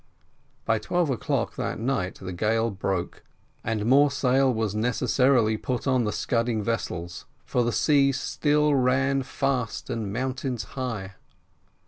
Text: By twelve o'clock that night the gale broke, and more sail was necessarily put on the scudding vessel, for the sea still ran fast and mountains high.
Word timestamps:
By 0.65 0.79
twelve 0.79 1.11
o'clock 1.11 1.57
that 1.57 1.77
night 1.79 2.15
the 2.15 2.33
gale 2.33 2.71
broke, 2.71 3.21
and 3.63 3.85
more 3.85 4.09
sail 4.09 4.51
was 4.51 4.73
necessarily 4.73 5.57
put 5.57 5.85
on 5.85 6.05
the 6.05 6.11
scudding 6.11 6.63
vessel, 6.63 7.07
for 7.45 7.63
the 7.63 7.71
sea 7.71 8.11
still 8.11 8.73
ran 8.73 9.21
fast 9.21 9.91
and 9.91 10.11
mountains 10.11 10.63
high. 10.73 11.13